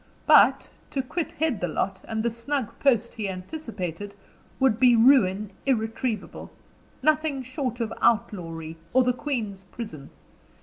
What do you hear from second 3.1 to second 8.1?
he anticipated, would be ruin irretrievable; nothing short of